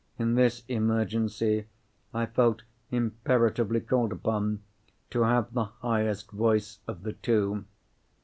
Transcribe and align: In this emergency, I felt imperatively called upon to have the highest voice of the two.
In 0.17 0.33
this 0.33 0.63
emergency, 0.67 1.67
I 2.11 2.25
felt 2.25 2.63
imperatively 2.89 3.81
called 3.81 4.11
upon 4.11 4.63
to 5.11 5.21
have 5.21 5.53
the 5.53 5.65
highest 5.65 6.31
voice 6.31 6.79
of 6.87 7.03
the 7.03 7.13
two. 7.13 7.65